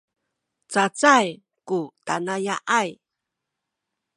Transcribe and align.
cacay 0.71 1.27
ku 1.67 1.77
tanaya’ay 2.05 2.89